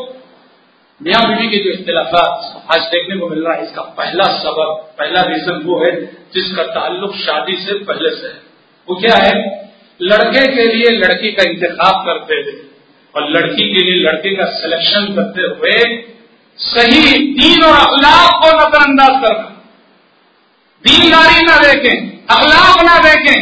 [1.01, 5.21] मियाँ बीवी के जो इख्तलाफात आज देखने को मिल रहा है, इसका पहला सबब, पहला
[5.21, 5.91] रीजन वो है
[6.33, 8.41] जिसका ताल्लुक शादी से पहले से है।
[8.87, 9.35] वो क्या है?
[10.01, 12.68] लड़के के लिए लड़की का इंतखाब करते हुए।
[13.13, 15.77] और लड़की के लिए लड़के का सिलेक्शन करते हुए
[16.59, 17.01] सही
[17.35, 19.47] दीन और अखलाक को नजरअंदाज करना
[20.83, 21.95] दीनदारी ना देखें,
[22.29, 23.39] अखलाक ना देखें,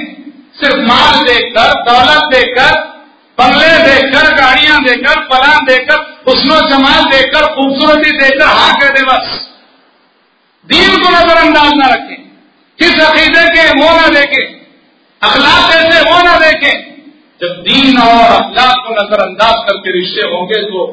[0.59, 2.85] सिर्फ़ माल देखकर दौलत देखकर
[3.37, 9.35] बंगले देखकर गाड़ियाँ देकर, पलान देकर उसनो जमाल देकर, खूबसूरती देकर हाँ कह दे बस।
[10.67, 12.17] दीन को नजरअंदाज न रखें,
[12.79, 14.45] किस अकीदे के वो न देखें
[15.21, 16.75] अखलाक कैसे वो न देखें
[17.41, 20.85] जब दीन और अखलाक को नजरअंदाज करके रिश्ते होंगे तो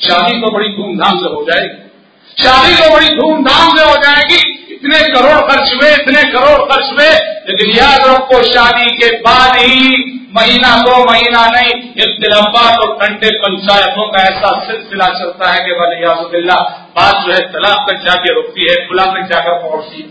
[0.00, 5.00] शादी तो बड़ी धूमधाम से हो जाएगी। शादी तो बड़ी धूमधाम से हो जाएगी। इतने
[5.08, 7.08] करोड़ खर्च हुए, इतने करोड़ खर्च हुए,
[7.48, 14.06] लेकिन याद रखो शादी के बाद ही महीना दो, महीना नहीं इख्तलाफात और घंटे पंचायतों
[14.08, 16.58] का ऐसा सिलसिला चलता है कि वलियाजुल्ला
[16.96, 20.08] बात जो है तलाक तक जाके रुकती है, खुला तक जाकर पहुँचती है।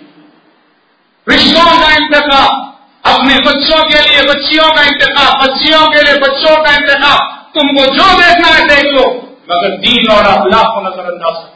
[1.28, 2.65] रिश्तों का इंतकाम
[3.03, 7.17] अपने बच्चों के लिए, बच्चियों का इंतकाम बच्चियों के लिए, बच्चों का इंतकाम
[7.53, 9.05] तुमको जो देखना है देख लो,
[9.51, 11.47] मगर दीन और अखलाक को नजरअंदाज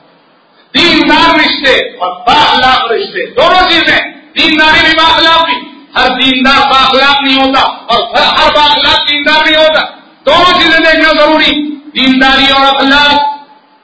[0.74, 4.00] दीनदार रिश्ते और बाखलाक रिश्ते, दोनों चीज़ें।
[4.38, 5.56] दीनदारी भी बाखलाक भी
[5.98, 9.82] हर दीनदार बाखलाक नहीं होता और हर बाखलाक दीनदार नहीं होता।
[10.26, 11.52] दोनों चीज़ें देखना ज़रूरी।
[11.96, 13.12] दीनदारी और अखलाक।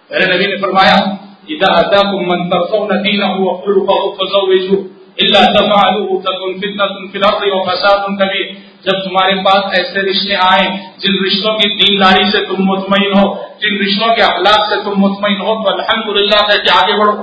[0.09, 0.95] मेरे नबी ने फरमाया
[1.49, 4.41] इदा अदा को मन तरसो न दीन हुआ फजो
[5.19, 8.17] इल्ला तफालू तकुन फितनतुन फिल अर्दि व फसादुन
[8.85, 10.67] जब तुम्हारे पास ऐसे रिश्ते आए,
[10.99, 13.23] जिन रिश्तों की दीनदारी से तुम मुतमिन हो,
[13.61, 17.15] जिन रिश्तों के अखलाक से तुम मुतमिन हो तो अल्हम्दुलिल्लाह कहते आगे बढ़ो।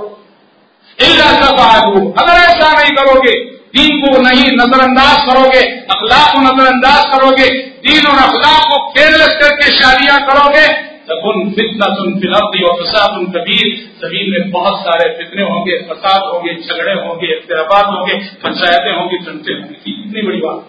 [0.99, 3.33] इल्ला तफालू अगर ऐसा नहीं करोगे,
[3.73, 7.49] दीन को नहीं नजरअंदाज करोगे, अखलाक को नजरअंदाज करोगे,
[7.83, 10.67] दीन और अखलाक को केयरलेस करके शादियाँ करोगे
[11.09, 13.67] तबुन फितना सुन फिलती और फसाद उन कबीर।
[14.01, 19.53] ज़मीन में बहुत सारे फितने होंगे, फसाद होंगे, झगड़े होंगे इख्तराबाद होंगे, पंचायतें होंगी जनते
[19.53, 20.65] होंगी। इतनी बड़ी बात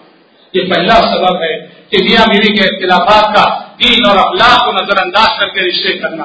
[0.55, 1.53] ये पहला सबब है
[1.91, 6.23] कि मियाँ बीवी के इख्तलाफात का दीन और अखलाक को नजरअंदाज करके रिश्ते करना।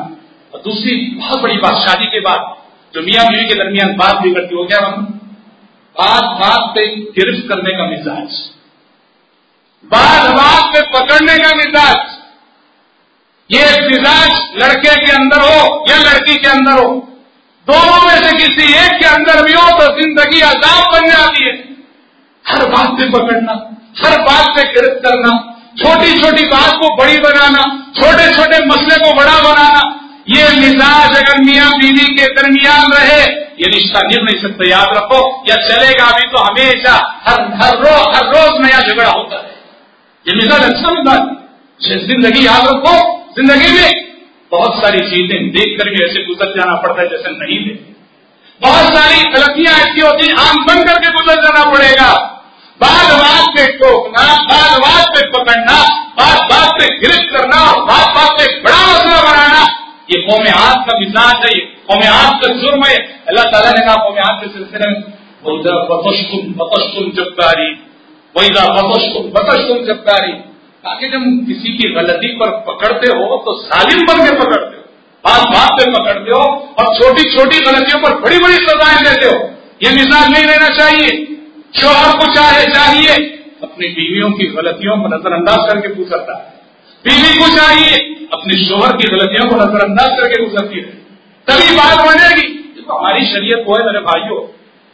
[0.55, 2.57] और दूसरी बहुत बड़ी बात, शादी के बाद।
[2.95, 4.81] जो मियाँ बीवी के दरमियान बात बिगड़ती हो गया
[5.97, 8.31] बात बात पे गिरफ्त करने का मिजाज।
[9.85, 12.14] बात बात पे पकड़ने का मिजाज।
[13.51, 16.87] ये मिजाज लड़के के अंदर हो या लड़की के अंदर हो,
[17.67, 21.53] दोनों में से किसी एक के अंदर भी हो तो ज़िंदगी आज़ाद बन जाती है।
[22.45, 23.53] हर बात से पकड़ना,
[23.97, 25.33] हर बात से गिरफ्त करना
[25.79, 27.63] छोटी छोटी बात को बड़ी बनाना
[27.97, 29.83] छोटे छोटे मसले को बड़ा बनाना,
[30.29, 33.23] ये मिजाज अगर मियाँ बीवी के दरमियान रहे,
[33.57, 36.95] ये रिश्ता निभ नहीं सकता, याद रखो, या चलेगा अभी तो हमेशा
[37.27, 39.53] हर हर रोज हर रोज नया झगड़ा होता है
[40.27, 41.33] ये मिजाज अच्छा मिजाज
[42.07, 42.97] ज़िंदगी याद रखो
[43.37, 43.91] ज़िंदगी में
[44.53, 47.73] बहुत सारी चीज़ें देख करके ऐसे गुजर जाना पड़ता है जैसे नहीं दे
[48.61, 52.13] बहुत सारी गलतियाँ ऐसी होती आम बन करके गुजर जाना पड़ेगा।
[52.81, 55.75] बात बात पे टोकना, बात बात पे पकड़ना,
[56.19, 59.61] बात बात पे गिरफ्त करना और बात बात पे बड़ा मसला बनाना,
[60.11, 62.97] ये कौम हाथ का मिजाज है, ये कौम हाथ का जुर्म है।
[63.29, 65.03] अल्लाह ताला ने कहा, कौम हाथ के सिलसिले में
[65.45, 67.71] वहीदा बतशकुम बतशकुम जब्बारी
[68.35, 70.33] वहीदा बतशकुम बतशकुम जब्बारी।
[70.85, 74.85] ताकि जब किसी की गलती पर पकड़ते हो तो सालिम बन के पकड़ते हो।
[75.25, 79.51] बात बात पे पकड़ते हो और छोटी छोटी गलतियों पर बड़ी बड़ी सजाएँ देते हो।
[79.83, 81.25] ये मिजाज नहीं रहना चाहिए।
[81.81, 83.27] शोहर को चाहे, चाहिए।
[83.63, 86.55] अपनी बीवियों की गलतियों को नजरअंदाज करके सकता है।
[87.05, 91.05] बीवी को चाहिए, अपने शोहर की गलतियों को नजरअंदाज करके गुजरती है।
[91.47, 92.49] तभी बात बनेगी।
[92.89, 94.47] तो हमारी शरीयत को है, मेरे भाइयों।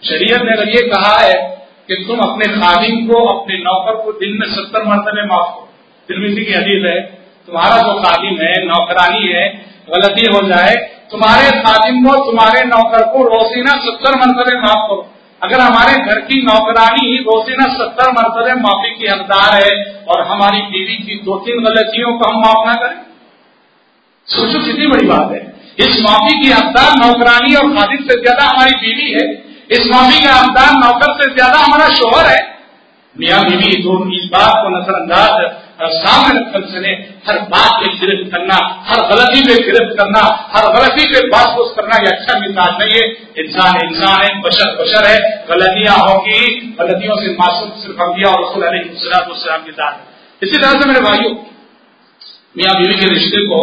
[0.09, 4.39] शरीयत ने अगर ये कहा है कि तुम अपने खादिम को, अपने नौकर को दिन
[4.41, 5.70] में सत्तर मरतबे माफ़ करो।
[6.11, 7.01] तिरमिजी की हदीस है।
[7.49, 9.47] तुम्हारा जो खादिम है, नौकरानी है,
[9.91, 10.75] गलती हो जाए,
[11.11, 15.07] तुम्हारे खादिम को, तुम्हारे नौकर को रोसीना सत्तर मरतबे माफ़ करो।
[15.43, 19.71] अगर हमारे घर की नौकरानी ही रोसीना सत्तर मरतबे माफ़ी की हकदार है
[20.09, 22.99] और हमारी बीवी की दो तीन गलतियों को हम माफ़ ना करें?
[24.29, 25.41] सोचो कितनी बड़ी बात है।
[25.79, 29.25] इस माफ़ी की हकदार नौकरानी और खादिम से ज़्यादा हमारी बीवी है।
[29.71, 32.41] इस माफ़ी का हकदार नौकर से ज़्यादा हमारा शोहर है।
[33.17, 35.31] मियाँ बीवी दोनों इस बात को नजरअंदाज
[35.89, 36.93] सामने रखकर चले
[37.27, 40.23] हर बात पे गिरफ्त करना, हर गलती पे गिरफ्त करना,
[40.55, 43.05] हर गलती पे बात पोस करना ये अच्छा मिजाज नहीं है।
[43.39, 46.41] इंसान इंसान है, बशर बशर है। गलतियाँ होगी,
[46.81, 50.07] गलतियों से मासूम सिर्फ़ अंबिया और रसूल अलैहिस्सलाम की जात
[50.43, 51.33] इसी तरह से मेरे भाइयों,
[52.57, 53.63] मियाँ बीवी के रिश्ते को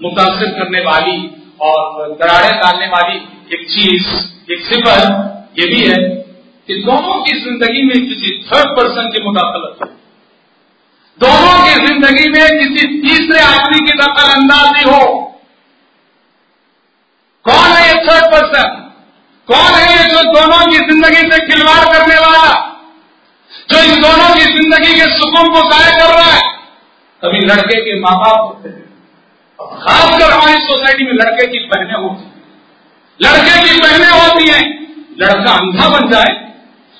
[0.00, 1.18] मुतासर करने वाली
[1.60, 3.16] और दराड़े डालने वाली
[3.54, 4.08] एक चीज़,
[4.52, 5.00] एक सिफर
[5.58, 5.96] ये भी है
[6.68, 9.88] कि दोनों की ज़िंदगी में किसी थर्ड पर्सन की मुदाखलत हो
[11.18, 15.00] दोनों की ज़िंदगी में किसी तीसरे आदमी की दखल अंदाजी हो।
[17.44, 18.76] कौन है ये थर्ड पर्सन
[19.48, 22.48] कौन है ये जो दोनों की ज़िंदगी से खिलवाड़ करने वाला?
[23.70, 26.40] जो इन दोनों की ज़िंदगी के सुकून को जाय कर रहा है?
[27.22, 28.78] कभी लड़के के माँ बाप होते हैं।
[29.80, 32.32] खासकर हमारी सोसाइटी में लड़के की बहनें होती हैं।
[33.20, 34.64] लड़के की बहनें होती हैं।
[35.20, 36.34] लड़का अंधा बन जाए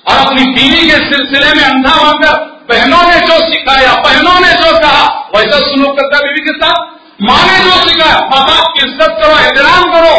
[0.05, 4.77] और अपनी बीवी के सिलसिले में अंधा बनकर बहनों ने जो सिखाया बहनों ने जो
[4.79, 5.03] कहा,
[5.35, 9.33] वैसा सुनो करता बीवी के साथ माँ ने जो सिखाया माँ बाप की इज़्ज़त करो,
[9.39, 10.15] एहतराम करो।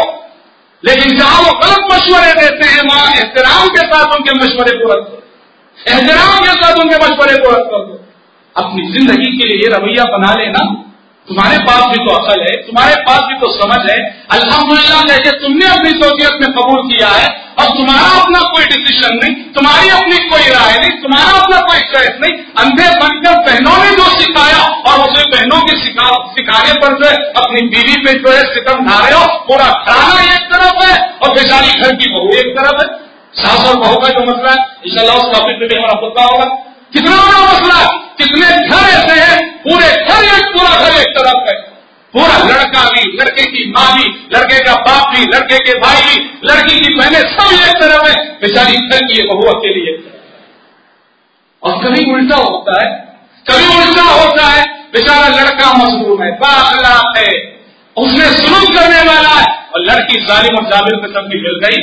[0.83, 5.03] लेकिन जहाँ वो गलत मशवरे देते हैं, माँ, एहतराम के साथ उनके मशवरे को रख
[5.03, 5.21] दो।
[5.77, 7.81] एहतराम के साथ उनके मशवरे को रख दो।
[8.55, 10.63] अपनी ज़िंदगी के लिए रवैया बना लेना
[11.27, 13.99] तुम्हारे पास भी तो अकल है तुम्हारे पास भी तो समझ है।
[14.33, 19.35] अल्हम्दुलिल्लाह जैसे तुमने अपनी सोचियत में कबूल किया है अब तुम्हारा अपना कोई डिसीज़न नहीं
[19.53, 22.33] तुम्हारी अपनी कोई राय नहीं तुम्हारा अपना कोई चॉइस नहीं।
[22.63, 24.59] अंधे बनकर बहनों ने जो सिखाया
[24.89, 28.89] और उसे बहनों के सिखा, सिखाने पर जो है अपनी बीवी पे जो है सितम
[28.89, 32.87] रहे हो पूरा घराना एक तरफ़ है और बेचारी घर की बहू एक तरफ़ है।
[33.37, 36.45] सास और बहू का जो मसला है इंशाल्लाह उस टॉपिक पे भी हमारा खुदा होगा।
[36.93, 37.83] कितना बड़ा मसला
[38.17, 41.73] कितने घर ऐसे हैं पूरे घर एक पूरा घर एक तरफ़ है।
[42.13, 46.39] पूरा लड़का भी, लड़के की माँ भी, लड़के का बाप भी, लड़के के भाई भी,
[46.45, 50.13] लड़की की बहने सब एक तरफ़ है। बेचारी घर की बहू अकेली एक
[51.63, 53.17] और कभी उल्टा होता है,
[53.49, 57.59] कभी उल्टा होता है, बेचारा लड़का मजबूर है बाखलाक है,
[57.97, 61.77] उसने सुलूक करने वाला है। और लड़की जालिम और जाबिर पे सबकी मिल गई।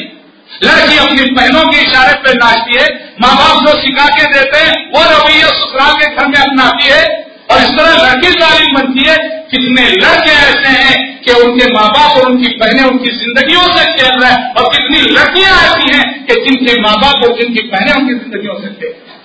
[0.64, 4.90] लड़की अपनी बहनों के इशारे पे नाचती है, माँ बाप जो सिखा के देते हैं,
[4.90, 9.16] वो रवैया ससुराल के घर में अपनाती है। और इस तरह लड़की तालीम बनती है।
[9.50, 14.20] कितने लड़के ऐसे हैं कि उनके माँ बाप और उनकी बहनें उनकी जिंदगियों से खेल
[14.20, 18.14] रहे हैं और कितनी लड़कियाँ ऐसी हैं कि जिनके माँ बाप और जिनकी बहनें उनकी
[18.14, 19.18] जिंदगियों से खेल रहे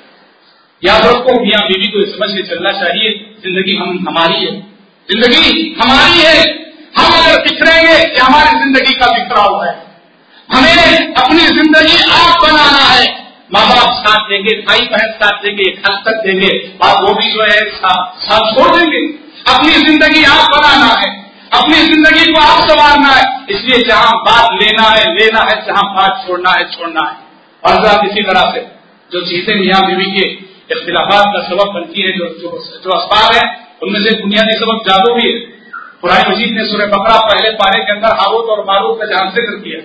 [0.84, 3.12] याद रखो, मियाँ बीवी को समझ के चलना चाहिए।
[3.44, 4.52] ज़िंदगी हम, हमारी है।
[5.10, 6.42] ज़िंदगी हमारी है।
[6.98, 9.74] हम अगर बिखरेंगे कि हमारी ज़िंदगी का बिखराव है।
[10.50, 15.66] हमें अपनी ज़िंदगी आप बनाना है। माँ बाप साथ देंगे भाई बहन साथ देंगे
[16.06, 16.54] तक देंगे
[16.86, 19.02] और वो भी जो है साथ छोड़ देंगे।
[19.48, 21.10] अपनी ज़िंदगी आप बनाना है
[21.52, 26.24] अपनी ज़िंदगी को आप संवारना है। इसलिए जहाँ बात लेना है लेना है जहाँ बात
[26.26, 27.18] छोड़ना है छोड़ना है।
[27.64, 28.62] और जरा इसी तरह से
[29.12, 30.26] जो चीज़ें मियाँ बीवी के
[30.72, 32.50] इख्तिलाफात का सबब बनती है जो जो,
[32.84, 33.44] जो असबाब है
[33.84, 35.38] उनमें से बुनियादी सबब जादू भी है।
[36.06, 39.54] कुरान मजीद ने सुरह बकरा पहले पारे के अंदर हारूत और मारूत का जहाँ ज़िक्र
[39.56, 39.80] किया।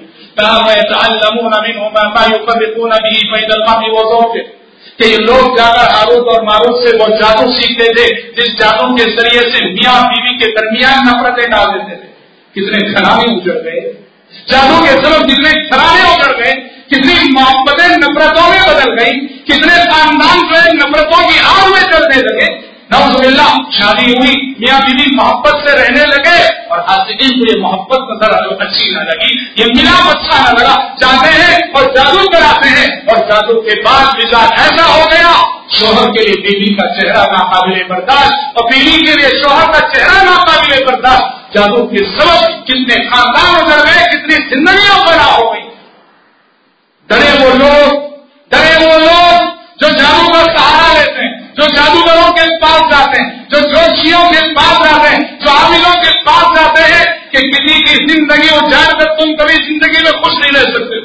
[4.98, 9.04] कि ये लोग जाकर हारूत और मारूत से वो जादू सीखते थे, जिस जादू के
[9.04, 12.09] ज़रिए से मियाँ बीवी के दरमियान नफरतें डाल देते थे।
[12.54, 14.06] कितने घराने उजड़ गए।
[14.50, 16.52] जादू के सबब कितने घराने उजड़ गए।
[16.90, 22.16] कितनी मोहब्बतें नफरतों में बदल गई। कितने खानदान जो है नफरतों की आग में चलने
[22.16, 28.09] लगे। नवजुबिल्ला शादी हुई, मियाँ बीवी मोहब्बत से रहने लगे, और हासिदीन को ये मोहब्बत
[28.11, 32.88] नज़र अच्छी न लगी। ये मिलाप अच्छा न लगा। जाते हैं और जादू कराते हैं,
[33.07, 35.33] और जादू के बाद मिजाज ऐसा हो गया,
[35.72, 40.22] शोहर के लिए बीवी का चेहरा नाकाबिले बर्दाश्त, और बीवी के लिए शोहर का चेहरा
[40.22, 45.68] नाकाबिले बर्दाश्त। जादू के सबब कितने खानदान उतर गए, कितनी जिंदगियाँ बना हो गई।
[47.09, 48.03] डरे वो लोग,
[48.50, 49.48] डरे वो लोग
[49.81, 54.40] जो जादू का सहारा लेते हैं। जो जादूगरों के पास जाते हैं, जो जोशियों के
[54.55, 59.05] पास जाते हैं, जो आमिलों के पास जाते हैं कि किसी की ज़िंदगी उजाड़ कर
[59.05, 61.01] तुम कभी ज़िंदगी में खुश नहीं रह सकते।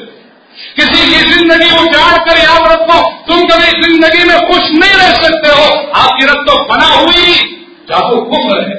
[0.76, 5.48] किसी की ज़िंदगी उजाड़ कर याद रखो, तुम कभी ज़िंदगी में खुश नहीं रह सकते
[5.48, 7.34] हो। आपकी रख तो बना हुई।
[7.88, 8.76] जादू कुफर है।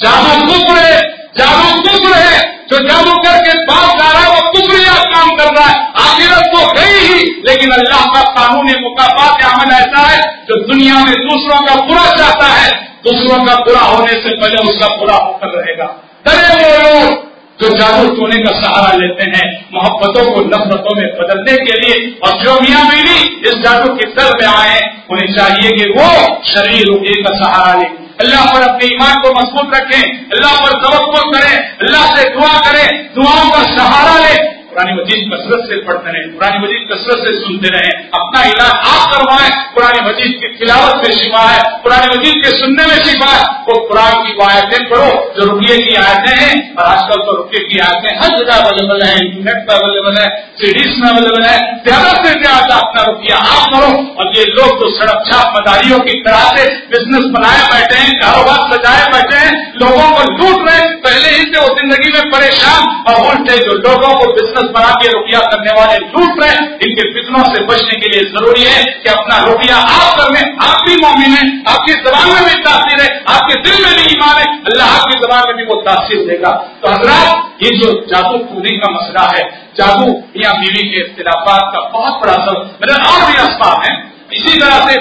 [0.00, 1.00] जादू कुफर है।
[1.38, 5.66] जादू कुफर है। जो जादू करके पास जा रहा है, वो कुफरिया काम कर रहा
[5.66, 10.94] है। आखिरत तो गई ही, लेकिन अल्लाह का कानून मुकाफात अमल ऐसा है जो दुनिया
[10.94, 12.96] में दूसरों का बुरा चाहता है?
[13.04, 17.26] दूसरों का बुरा होने से पहले उसका बुरा होकर रहेगा। डरे वो लोग
[17.60, 22.44] जो जादू टोने का सहारा लेते हैं, मोहब्बतों को नफरतों में बदलने के लिए, और
[22.44, 26.84] जो मियाँ बीवी इस जादू की दल में आए, उन्हें चाहिए कि वो शरीर
[27.22, 30.02] का सहारा ले। अल्लाह पर अपने ईमान को मज़बूत रखें,
[30.32, 35.62] अल्लाह पर तवक्ल करें, अल्लाह से दुआ करें, दुआओं का सहारा ले। पुरानी मजीद कसरत
[35.68, 40.34] से पढ़ते रहे, पुरानी मजीद कसरत से सुनते रहे, अपना इलाज आप करवाएँ, पुरानी मजीद
[40.40, 44.34] की खिलावत में शिफा है पुरानी मजीद के सुनने में शिफा है वो कुरान की
[44.46, 48.60] आयतें पढ़ो, जो रुपये की आयतें हैं, और आजकल तो रुपये की आयतें हर जगह
[48.64, 50.28] अवेलेबल है, इंटरनेट पर अवेलेबल है,
[50.60, 51.56] सीडीज में अवेलेबल है,
[51.88, 56.18] ज़्यादा से ज़्यादा अपना रुपया आप करो, और ये लोग जो सड़क छाप मदारियों की
[56.20, 61.34] तरह से बिज़नेस बनाए बैठे हैं, कारोबार सजाए बैठे हैं, लोगों को लूट रहे पहले
[61.36, 65.08] ही से वो ज़िंदगी में परेशान, और उल्टे जो लोगों को बिज़नेस बिज़नेस बना के
[65.10, 69.38] रुपया करने वाले लूट रहे इनके फितनों से बचने के लिए ज़रूरी है कि अपना
[69.44, 73.60] रुपया आप कर लें। आप भी मोमिन है, आपकी जबान में भी तासीर है, आपके
[73.62, 76.50] दिल में भी ईमान है। अल्लाह आपकी जबान में भी वो तासीर देगा।
[76.82, 79.44] तो हजरात, ये जो जादू टूने का मसला है,
[79.76, 83.94] जादू या बीवी के इख्तिलाफात का बहुत बड़ा सब मेरे और भी असबाब है।
[84.32, 84.98] इसी तरह से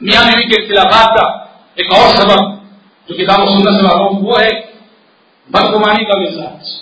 [0.00, 1.26] मियाँ बीवी के इख्तिलाफात का
[1.78, 2.48] एक और सबक
[3.08, 4.50] जो किताब सुंदर से वो है,
[5.50, 6.80] बदगुमानी का मिजाज।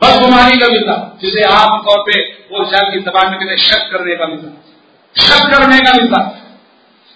[0.00, 5.24] बदगुमानी का मिजाज जिसे आमतौर पर बोलचाल की जबान में कहते शक करने का मिजाज
[5.26, 6.44] शक करने का मिजाज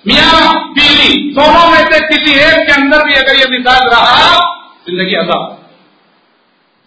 [0.04, 4.30] मियाँ, बीवी, दोनों में से किसी एक के अंदर भी अगर ये मिजाज रहा,
[4.86, 5.42] ज़िंदगी अजाब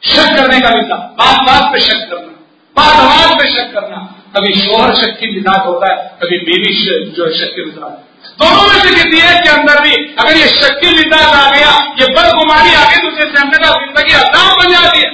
[0.03, 2.31] शक करने का मिजाज बात बात पे शक करना
[2.75, 3.99] बात बात पे शक करना।
[4.35, 6.73] कभी शोहर शक की मिजाज होता है, कभी बीवी
[7.11, 7.93] जो है शक की मिजाज
[8.41, 12.13] दोनों में से किसी एक के अंदर भी अगर ये शक्की मिजाज आ गया, ये
[12.13, 15.12] बदगुमानी आ गई तो उसे ज़िंदगी अजाब बन जाती है।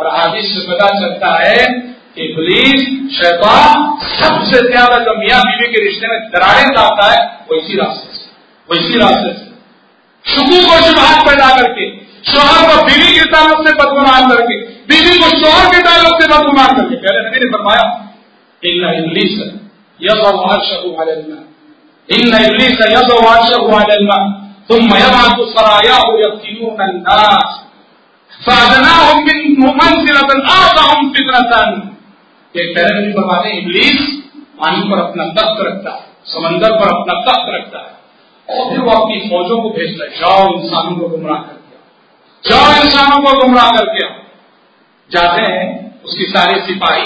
[0.00, 1.66] और आदिश से पता चलता है
[2.16, 2.82] कि पुलिस,
[3.16, 8.16] शैतान सबसे ज़्यादा जो मियाँ बीवी के रिश्ते में दरारें डालता है, वो इसी रास्ते
[8.16, 8.24] से।
[8.68, 9.44] वो इसी रास्ते से।
[10.24, 11.86] शुकू को शुभात पैदा करके
[12.30, 14.56] शोहर को बीवी के ताल्लुक से बदगुमान करके,
[14.88, 17.84] बीवी को शोहर के ताल्लुक से बदगुमान करके, पहले नबी ने फरमाया
[18.62, 19.32] इन इंग्लिश
[20.00, 20.14] यह
[20.60, 20.90] शहू
[22.10, 23.66] इन इंग्लिश यह शहू
[24.68, 27.04] तुम मयमा को सराया हो यकीन
[28.44, 28.94] साधना
[29.74, 31.90] मंजिलतन आसाहम फितरतन
[32.54, 34.00] ये नहीं फरमाते इबलीस
[34.60, 38.90] पानी पर अपना तख्त रखता है, समंदर पर अपना तख्त रखता है, और फिर वो
[38.90, 41.78] अपनी फौजों को भेजता है। जाओ इंसानों को गुमराह कर दिया।
[42.44, 44.08] जाओ इंसानों को गुमराह कर दिया।
[45.10, 47.02] जाते हैं, उसकी सारे सिपाही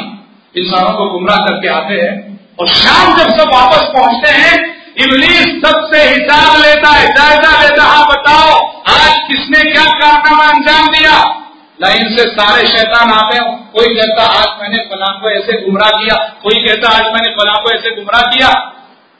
[0.57, 4.55] इंसानों को गुमराह करके आते हैं, और शाम जब सब वापस पहुँचते हैं,
[4.98, 11.44] इबलीस सबसे हिसाब लेता है, जायजा लेता हाँ बताओ। आज किसने क्या कारनामा अंजाम दिया?
[11.83, 16.16] लाइन से सारे शैतान आते हैं। कोई कहता, आज मैंने फला को ऐसे गुमराह किया।
[16.42, 18.72] कोई कहता, आज मैंने फला को ऐसे गुमराह किया।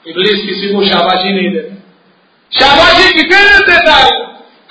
[0.07, 1.75] इबलीस किसी को शाबाशी नहीं देता।
[2.59, 4.09] शाबाशी किसे देता है?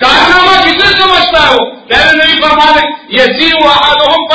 [0.03, 1.65] कारनामा किसे समझता है वो?
[1.65, 2.81] पहले नहीं फरमा
[3.11, 4.25] ये जीव आदम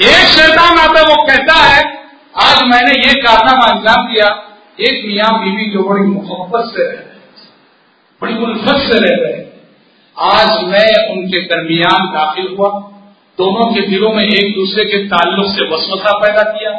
[0.00, 4.26] एक शैतान आता वो कहता है, आज मैंने ये कारनामा अंजाम दिया।
[4.80, 7.09] एक मियाँ बीवी जो बड़ी मोहब्बत से रहे
[8.22, 9.38] बड़ी उल्फत से रह रहे
[10.16, 12.68] आज मैं उनके दरमियान दाखिल हुआ।
[13.38, 16.70] दोनों के दिलों में एक दूसरे के ताल्लुक से वसवसा पैदा किया,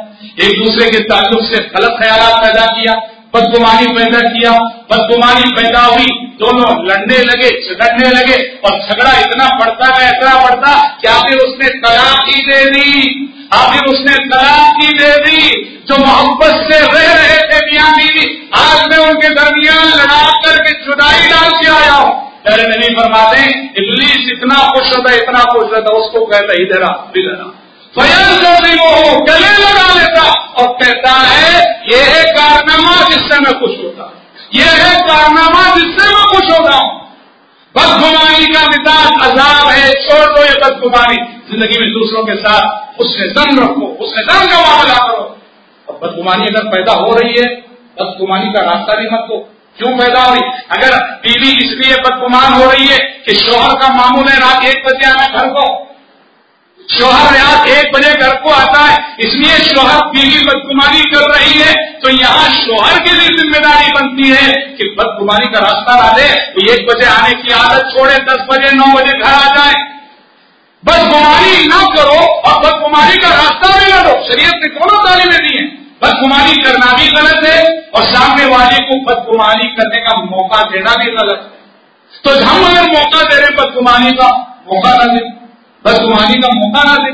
[0.48, 2.94] एक दूसरे के ताल्लुक से गलत ख्याल पैदा किया।
[3.34, 4.52] बदगुमानी पैदा किया,
[4.92, 6.06] बदगुमानी पैदा हुई,
[6.40, 11.68] दोनों लड़ने लगे, झगड़ने लगे और झगड़ा इतना बढ़ता गया, इतना बढ़ता कि आखिर उसने
[11.68, 15.40] तलाक ही दे दी। आखिर उसने तलाक ही दे दी।
[15.88, 21.28] जो मोहब्बत से रह रहे थे मियाँ बीवी, आज मैं उनके दरमियान लड़ा करके जुदाई
[21.28, 23.42] डाल के आया हूँ। तेरे नहीं फरमाते,
[23.82, 26.82] इबलीस इतना खुश होता, इतना खुश रहता, उसको कहता, इधर
[27.20, 27.50] इधर
[27.98, 31.41] फयन वो गले लगा लेता और कहता है
[33.42, 34.12] मैं खुश होता।
[34.54, 37.00] ये है कारनामा जिससे मैं खुश होता हूँ।
[37.74, 41.16] बदगुमानी का मिजाज अजाब है, छोड़ दो ये बदगुमानी।
[41.50, 45.38] ज़िंदगी में दूसरों के साथ उससे जंग रखो, उससे जंग का मामला करो।
[45.88, 47.46] और बदगुमानी अगर पैदा हो रही है,
[48.00, 50.42] बदगुमानी का रास्ता भी मत दो क्यों पैदा हो रही?
[50.70, 55.10] अगर बीवी इसलिए बदगुमान हो रही है कि शोहर का मामूल है, रात एक बजे
[55.10, 55.91] आना घर को।
[56.88, 61.74] शोहर रात एक बजे घर को आता है। इसलिए शोहर बीवी बदकुमारी कर रही है।
[62.00, 66.86] तो यहाँ शोहर की भी ज़िम्मेदारी बनती है कि बदकुमारी का रास्ता डाले तो एक
[66.88, 69.74] बजे आने की आदत छोड़े, दस बजे, नौ बजे घर आ जाए।
[70.84, 75.64] बदकुमारी ना करो और बदकुमारी का रास्ता भी दो। शरीयत ने दोनों तालीमें दी है।
[76.02, 77.58] बदकुमारी करना भी गलत है
[77.90, 81.60] और सामने वाले को बदकुमारी करने का मौका देना भी गलत है।
[82.24, 84.28] तो हम अगर मौका दे रहे बदकुमारी का,
[84.72, 85.30] मौका ना दें।
[85.86, 87.10] बदगुमानी का मौका ना दे।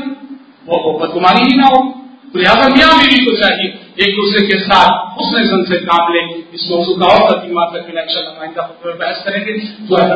[0.67, 1.95] वो बदगुमानी ही ना हो।
[2.33, 3.79] तो लिहाजा मियाँ बीवी को चाहिए?
[3.99, 8.39] एक दूसरे के साथ उसने जन से काम ले। इस मौजूद का और तकलीमा तक
[8.41, 10.09] आइंदा में बहस करेंगे। जो है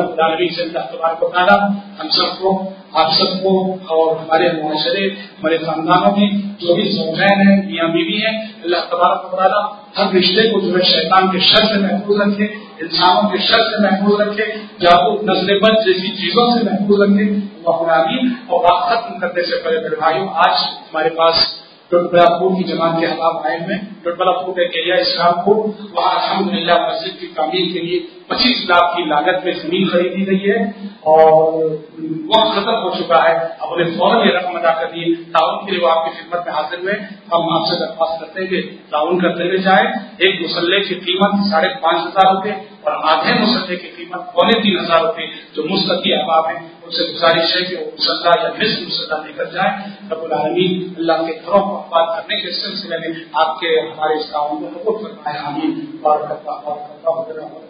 [0.48, 1.54] से तबार को ताला
[2.00, 7.92] हम सबको, आप सबको और हमारे माशरे हमारे खानदानों में जो भी सौजैन है, मियाँ
[7.92, 12.63] बीवी है, अल्लाह तबारक हर रिश्ते को जो है शैतान के शर से महफूज रखे
[12.82, 14.46] इंसानों के शर से महफूज रखे
[14.80, 17.26] जादू नजरे बंद जैसी चीज़ों से महफूज रखे
[17.66, 17.76] वह
[18.50, 20.56] और बात खत्म करने से पहले मेरे भाइयों, आज
[20.88, 25.56] हमारे पास टुटबलापुर की जमात के हलाब आए में टुटबलापुर एक एरिया इस्लामपुर
[25.96, 27.98] वहाँ अलहमदिल्ला मस्जिद की तमीर के लिए
[28.30, 30.58] पच्चीस लाख की लागत में ज़मीन खरीदी गई है
[31.12, 31.34] और
[32.30, 35.72] वक्त खत्म हो चुका है। अब उन्हें फ़ौरन ये रकम अदा कर दिए ताउन के
[35.72, 36.94] लिए वो आपकी खिदमत में हाजिर हुए
[37.32, 38.60] हम आपसे दरख्वास्त करते हैं कि
[38.92, 39.84] ताउन करते हुए जाए।
[40.28, 42.56] एक मुसल्ले की कीमत साढ़े पाँच हज़ार रूपए
[42.86, 47.55] और आधे मुसल्ले की कीमत पौने तीन हज़ार रूपए जो मुस्तकी अहबाब है। उनसे गुजारिश
[47.55, 49.71] है कि वो मुसल्ला या मिस मुसल्ला लेकर जाए
[50.11, 50.67] रबुलमी
[50.97, 53.09] अल्लाह के घरों को आबाद करने के सिलसिले में
[53.45, 55.75] आपके हमारे इस काम को कबूल फरमाए आमीन
[56.11, 57.69] और करता और करता